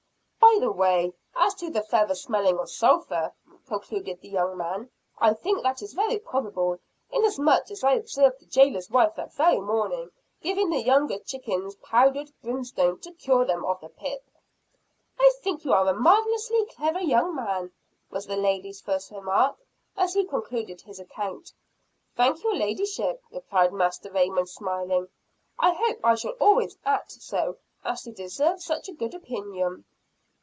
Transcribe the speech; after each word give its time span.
"By 0.53 0.57
the 0.59 0.71
way, 0.71 1.13
as 1.37 1.53
to 1.55 1.69
the 1.69 1.81
feathers 1.81 2.21
smelling 2.23 2.59
of 2.59 2.69
sulphur," 2.69 3.31
concluded 3.67 4.19
the 4.19 4.27
young 4.27 4.57
man, 4.57 4.89
"I 5.17 5.33
think 5.33 5.63
that 5.63 5.81
it 5.81 5.85
is 5.85 5.93
very 5.93 6.19
probable, 6.19 6.77
inasmuch 7.09 7.71
as 7.71 7.85
I 7.85 7.93
observed 7.93 8.41
the 8.41 8.47
jailer's 8.47 8.89
wife 8.89 9.15
that 9.15 9.33
very 9.33 9.61
morning 9.61 10.11
giving 10.41 10.69
the 10.69 10.81
younger 10.83 11.19
chickens 11.19 11.77
powdered 11.77 12.31
brimstone 12.43 12.99
to 12.99 13.13
cure 13.13 13.45
them 13.45 13.63
of 13.63 13.79
the 13.79 13.87
pip." 13.87 14.25
"I 15.17 15.31
think 15.41 15.63
you 15.63 15.71
are 15.71 15.87
a 15.87 15.93
marvelously 15.93 16.65
clever 16.65 16.99
young 17.01 17.33
man," 17.33 17.71
was 18.09 18.25
the 18.25 18.35
lady's 18.35 18.81
first 18.81 19.09
remark 19.09 19.55
as 19.95 20.13
he 20.15 20.25
concluded 20.25 20.81
his 20.81 20.99
account. 20.99 21.53
"Thank 22.17 22.43
your 22.43 22.55
ladyship!" 22.55 23.23
replied 23.31 23.71
Master 23.71 24.11
Raymond 24.11 24.49
smiling. 24.49 25.07
"I 25.57 25.73
hope 25.73 25.99
I 26.03 26.15
shall 26.15 26.33
always 26.41 26.77
act 26.83 27.13
so 27.13 27.55
as 27.85 28.01
to 28.03 28.11
deserve 28.11 28.61
such 28.61 28.89
a 28.89 28.93
good 28.93 29.13
opinion." 29.15 29.85